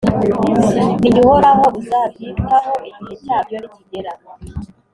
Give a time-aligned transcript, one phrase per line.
[0.99, 4.11] ni jye uhoraho uzabyitaho, igihe cyabyo nikigera.